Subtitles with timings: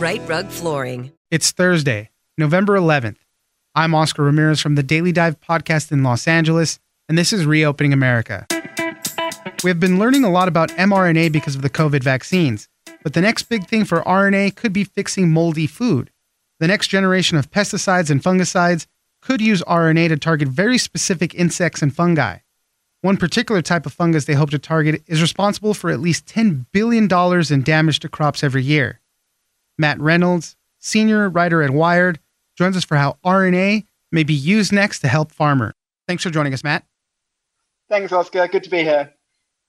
[0.00, 1.12] Rite Rug Flooring.
[1.30, 3.18] It's Thursday, November 11th.
[3.74, 6.80] I'm Oscar Ramirez from the Daily Dive podcast in Los Angeles,
[7.10, 8.46] and this is Reopening America.
[9.62, 12.66] We have been learning a lot about mRNA because of the COVID vaccines,
[13.02, 16.10] but the next big thing for RNA could be fixing moldy food.
[16.60, 18.86] The next generation of pesticides and fungicides
[19.20, 22.38] could use RNA to target very specific insects and fungi.
[23.02, 26.64] One particular type of fungus they hope to target is responsible for at least $10
[26.72, 27.06] billion
[27.52, 28.99] in damage to crops every year.
[29.80, 32.20] Matt Reynolds, senior writer at Wired,
[32.56, 35.74] joins us for how RNA may be used next to help farmers.
[36.06, 36.84] Thanks for joining us, Matt.
[37.88, 38.46] Thanks, Oscar.
[38.46, 39.12] Good to be here.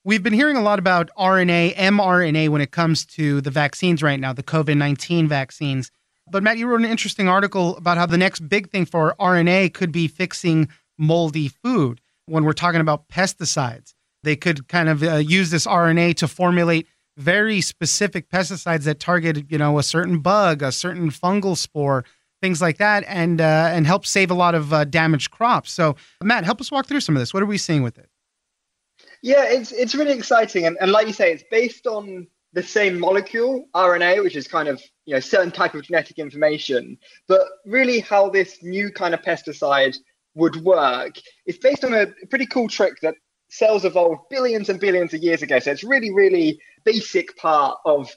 [0.03, 4.19] We've been hearing a lot about RNA, mRNA when it comes to the vaccines right
[4.19, 5.91] now, the COVID 19 vaccines.
[6.29, 9.73] But Matt, you wrote an interesting article about how the next big thing for RNA
[9.73, 13.93] could be fixing moldy food when we're talking about pesticides.
[14.23, 16.87] They could kind of uh, use this RNA to formulate
[17.21, 22.03] very specific pesticides that target, you know, a certain bug, a certain fungal spore,
[22.41, 25.71] things like that, and uh, and help save a lot of uh, damaged crops.
[25.71, 27.33] So, Matt, help us walk through some of this.
[27.33, 28.09] What are we seeing with it?
[29.21, 32.99] Yeah, it's it's really exciting, and, and like you say, it's based on the same
[32.99, 36.97] molecule, RNA, which is kind of you know certain type of genetic information.
[37.27, 39.97] But really, how this new kind of pesticide
[40.33, 43.15] would work is based on a pretty cool trick that
[43.51, 45.59] cells evolved billions and billions of years ago.
[45.59, 48.09] So it's really, really basic part of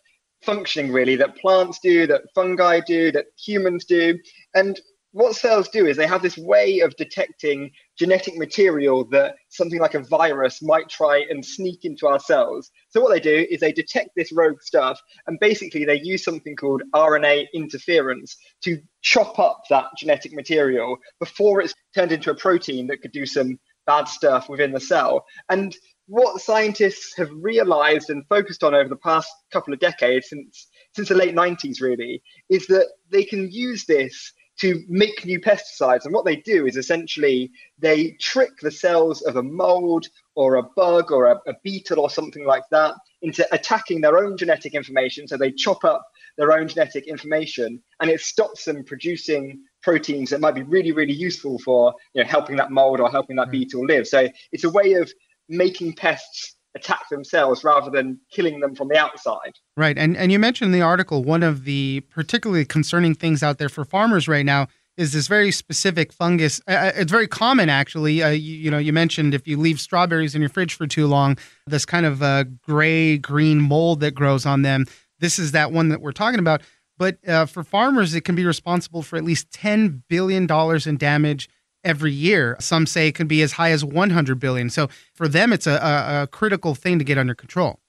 [0.44, 4.18] functioning, really, that plants do, that fungi do, that humans do.
[4.54, 4.78] And
[5.14, 9.94] what cells do is they have this way of detecting genetic material that something like
[9.94, 12.68] a virus might try and sneak into our cells.
[12.88, 16.56] So what they do is they detect this rogue stuff and basically they use something
[16.56, 22.88] called RNA interference to chop up that genetic material before it's turned into a protein
[22.88, 25.24] that could do some bad stuff within the cell.
[25.48, 25.76] And
[26.06, 31.08] what scientists have realized and focused on over the past couple of decades since since
[31.08, 36.04] the late 90s really is that they can use this to make new pesticides.
[36.04, 40.06] And what they do is essentially they trick the cells of a mold
[40.36, 44.36] or a bug or a, a, beetle or something like that into attacking their own
[44.36, 45.26] genetic information.
[45.26, 46.06] So they chop up
[46.36, 51.12] their own genetic information and it stops them producing proteins that might be really, really
[51.12, 53.52] useful for you know, helping that mold or helping that hmm.
[53.52, 54.06] beetle live.
[54.06, 55.12] So it's a way of
[55.48, 59.52] making pests attack themselves rather than killing them from the outside.
[59.76, 59.96] Right.
[59.96, 63.68] And and you mentioned in the article one of the particularly concerning things out there
[63.68, 66.60] for farmers right now is this very specific fungus.
[66.68, 68.22] Uh, it's very common actually.
[68.22, 71.06] Uh, you, you, know, you mentioned if you leave strawberries in your fridge for too
[71.06, 71.36] long,
[71.66, 74.86] this kind of uh, gray green mold that grows on them.
[75.18, 76.62] This is that one that we're talking about.
[76.96, 80.46] But uh, for farmers, it can be responsible for at least $10 billion
[80.86, 81.48] in damage
[81.84, 82.56] every year.
[82.60, 84.70] Some say it could be as high as 100 billion.
[84.70, 87.80] So for them, it's a, a critical thing to get under control.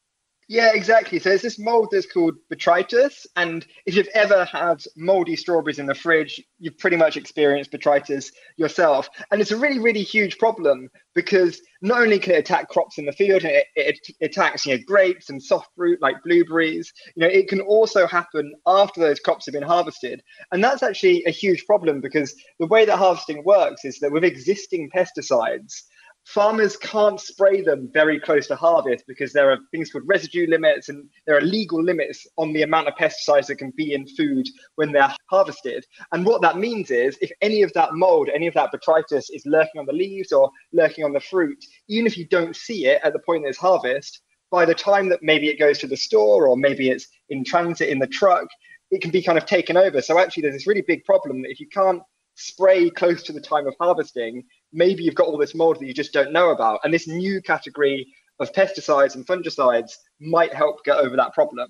[0.47, 1.17] Yeah, exactly.
[1.17, 3.25] So it's this mold that's called botrytis.
[3.35, 8.31] And if you've ever had moldy strawberries in the fridge, you've pretty much experienced botrytis
[8.55, 9.09] yourself.
[9.31, 13.05] And it's a really, really huge problem because not only can it attack crops in
[13.05, 17.21] the field, it, it, it attacks you know, grapes and soft fruit like blueberries, you
[17.23, 20.21] know, it can also happen after those crops have been harvested.
[20.51, 24.23] And that's actually a huge problem because the way that harvesting works is that with
[24.23, 25.73] existing pesticides,
[26.25, 30.89] farmers can't spray them very close to harvest because there are things called residue limits
[30.89, 34.45] and there are legal limits on the amount of pesticides that can be in food
[34.75, 35.85] when they're harvested.
[36.11, 39.45] And what that means is if any of that mold, any of that botrytis is
[39.45, 43.01] lurking on the leaves or lurking on the fruit, even if you don't see it
[43.03, 46.47] at the point it's harvest, by the time that maybe it goes to the store
[46.47, 48.47] or maybe it's in transit in the truck,
[48.89, 50.01] it can be kind of taken over.
[50.01, 52.01] So actually there's this really big problem that if you can't
[52.35, 54.43] spray close to the time of harvesting,
[54.75, 56.81] maybe you've got all this mold that you just don't know about.
[56.83, 58.05] And this new category
[58.39, 61.69] of pesticides and fungicides might help get over that problem.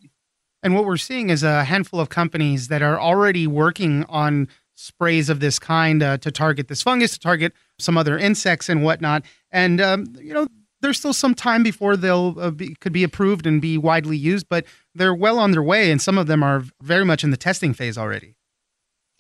[0.64, 5.30] And what we're seeing is a handful of companies that are already working on sprays
[5.30, 9.24] of this kind uh, to target this fungus, to target some other insects and whatnot.
[9.52, 10.48] And um, you know,
[10.82, 14.50] there's still some time before they'll uh, be, could be approved and be widely used,
[14.50, 17.38] but they're well on their way, and some of them are very much in the
[17.38, 18.36] testing phase already.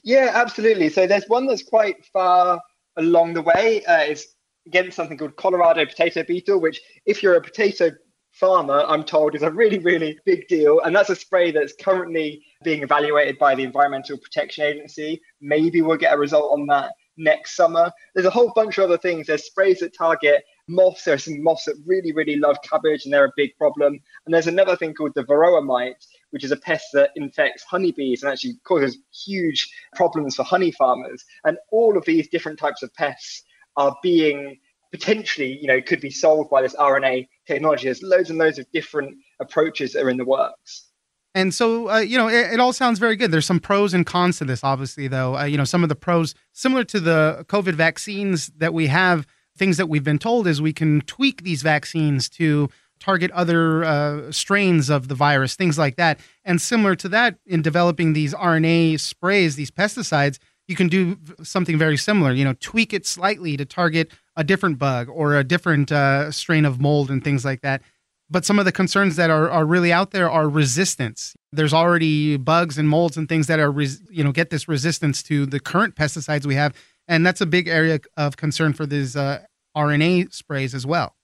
[0.04, 0.90] Yeah, absolutely.
[0.90, 2.60] So there's one that's quite far
[2.98, 3.84] along the way.
[3.86, 4.36] Uh, it's
[4.68, 7.92] against something called Colorado potato beetle, which, if you're a potato
[8.32, 10.82] farmer, I'm told is a really, really big deal.
[10.82, 15.22] And that's a spray that's currently being evaluated by the Environmental Protection Agency.
[15.40, 17.92] Maybe we'll get a result on that next summer.
[18.14, 19.28] There's a whole bunch of other things.
[19.28, 21.04] There's sprays that target moths.
[21.04, 24.00] There are some moths that really, really love cabbage and they're a big problem.
[24.26, 28.24] And there's another thing called the varroa mite, which is a pest that infects honeybees
[28.24, 31.24] and actually causes huge problems for honey farmers.
[31.44, 33.44] And all of these different types of pests
[33.78, 34.58] are being
[34.92, 37.86] potentially, you know, could be solved by this RNA technology.
[37.86, 40.90] There's loads and loads of different approaches that are in the works.
[41.36, 43.30] And so, uh, you know, it, it, all sounds very good.
[43.30, 45.38] There's some pros and cons to this, obviously, though.
[45.38, 49.28] Uh, you know, some of the pros, similar to the COVID vaccines that we have,
[49.58, 52.70] things that we've been told is we can tweak these vaccines to
[53.02, 56.22] target other uh, strains of the virus, things like that.
[56.46, 60.40] And similar to that, in developing these RNA sprays, these pesticides,
[60.70, 62.32] you can do something very similar.
[62.32, 66.64] You know, tweak it slightly to target a different bug or a different uh, strain
[66.64, 67.82] of mold and things like that.
[68.30, 71.36] But some of the concerns that are, are really out there are resistance.
[71.51, 75.22] There's already bugs and molds and things that are, res- you know, get this resistance
[75.24, 76.74] to the current pesticides we have.
[77.07, 79.44] And that's a big area of concern for these uh,
[79.77, 81.16] RNA sprays as well.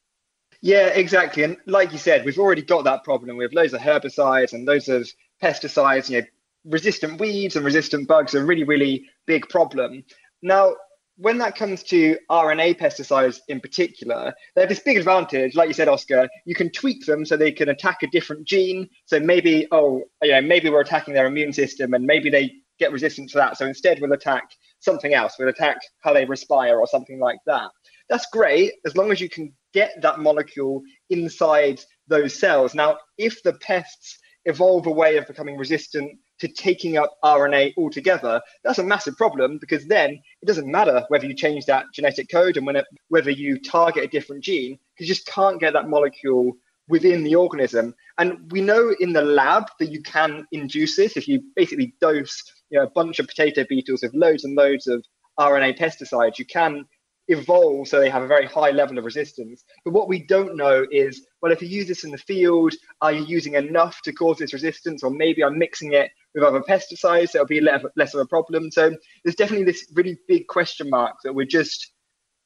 [0.62, 1.44] Yeah, exactly.
[1.44, 4.66] And like you said, we've already got that problem We have loads of herbicides and
[4.66, 5.10] loads of
[5.42, 6.08] pesticides.
[6.08, 6.28] You know,
[6.66, 10.04] resistant weeds and resistant bugs are really, really big problem.
[10.44, 10.76] Now,
[11.22, 15.74] when that comes to RNA pesticides in particular, they have this big advantage, like you
[15.74, 16.28] said, Oscar.
[16.46, 18.90] You can tweak them so they can attack a different gene.
[19.06, 22.92] So maybe, oh, you know, maybe we're attacking their immune system, and maybe they get
[22.92, 23.56] resistant to that.
[23.56, 25.36] So instead, we'll attack something else.
[25.38, 27.70] We'll attack how they respire or something like that.
[28.10, 30.82] That's great as long as you can get that molecule
[31.12, 32.74] inside those cells.
[32.74, 38.42] Now, if the pests evolve a way of becoming resistant to taking up RNA altogether,
[38.64, 42.58] that's a massive problem because then it doesn't matter whether you change that genetic code
[42.58, 46.54] and it, whether you target a different gene, you just can't get that molecule
[46.90, 47.94] within the organism.
[48.18, 52.44] And we know in the lab that you can induce this if you basically dose
[52.70, 55.06] you know, a bunch of potato beetles with loads and loads of
[55.40, 56.40] RNA pesticides.
[56.40, 56.86] You can
[57.28, 59.64] evolve so they have a very high level of resistance.
[59.86, 63.12] But what we don't know is, well, if you use this in the field, are
[63.12, 65.04] you using enough to cause this resistance?
[65.04, 68.72] Or maybe I'm mixing it with other pesticides, it'll be less of a problem.
[68.72, 71.92] So there's definitely this really big question mark that we're just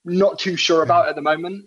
[0.03, 1.65] not too sure about at the moment.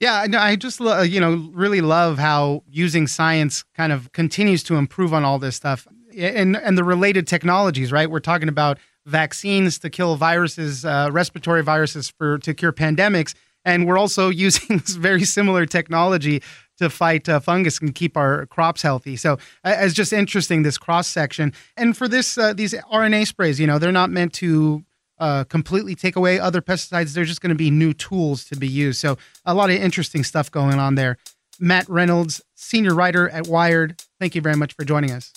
[0.00, 4.62] Yeah, I no, I just you know really love how using science kind of continues
[4.64, 7.92] to improve on all this stuff and and the related technologies.
[7.92, 13.34] Right, we're talking about vaccines to kill viruses, uh, respiratory viruses for to cure pandemics,
[13.66, 16.42] and we're also using very similar technology
[16.80, 19.14] to fight uh, fungus and keep our crops healthy.
[19.14, 19.34] So
[19.64, 21.52] uh, it's just interesting this cross section.
[21.76, 24.82] And for this, uh, these RNA sprays, you know, they're not meant to
[25.18, 27.12] uh, completely take away other pesticides.
[27.12, 28.98] They're just going to be new tools to be used.
[28.98, 31.18] So a lot of interesting stuff going on there.
[31.58, 34.02] Matt Reynolds, senior writer at Wired.
[34.18, 35.34] Thank you very much for joining us.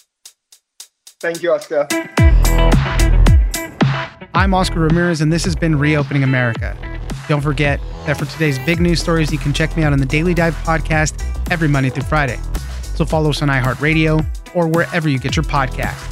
[1.20, 1.88] Thank you, Oscar.
[4.34, 6.78] I'm Oscar Ramirez, and this has been Reopening America.
[7.28, 10.06] Don't forget that for today's big news stories, you can check me out on the
[10.06, 12.40] Daily Dive podcast every Monday through Friday.
[12.96, 16.10] So follow us on iHeartRadio or wherever you get your podcast.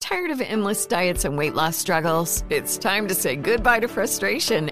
[0.00, 2.42] Tired of endless diets and weight loss struggles?
[2.48, 4.70] It's time to say goodbye to frustration